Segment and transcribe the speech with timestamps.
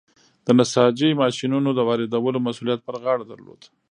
[0.45, 3.61] د نساجۍ ماشینونو د واردولو مسوولیت پر غاړه درلود.